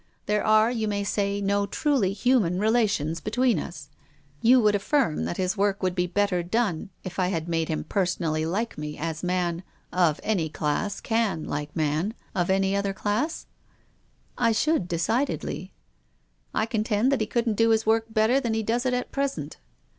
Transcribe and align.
There 0.25 0.43
are, 0.43 0.71
you 0.71 0.87
may 0.87 1.03
say, 1.03 1.41
no 1.41 1.67
truly 1.67 2.11
human 2.13 2.57
relations 2.57 3.21
between 3.21 3.59
us. 3.59 3.89
You 4.41 4.59
would 4.59 4.73
afifirm 4.73 5.25
that 5.25 5.37
his 5.37 5.55
work 5.55 5.83
would 5.83 5.93
be 5.93 6.07
better 6.07 6.41
done 6.41 6.89
if 7.03 7.19
I 7.19 7.27
had 7.27 7.47
made 7.47 7.67
him 7.69 7.83
personally 7.83 8.43
like 8.43 8.79
me 8.79 8.97
as 8.97 9.21
man— 9.21 9.61
of 10.09 10.19
any 10.23 10.49
class— 10.49 11.01
can 11.01 11.43
like 11.43 11.75
man— 11.75 12.15
of 12.41 12.49
any 12.49 12.75
other 12.75 12.93
class? 12.93 13.45
""I 14.39 14.53
should, 14.53 14.87
decidedly."" 14.87 15.71
I 16.51 16.65
contend 16.65 17.11
that 17.11 17.21
he 17.21 17.27
couldn't 17.27 17.53
do 17.53 17.69
his 17.69 17.85
work 17.85 18.05
better 18.09 18.39
than 18.39 18.55
he 18.55 18.63
does 18.63 18.87
it 18.87 18.95
at 18.95 19.11
present." 19.11 19.57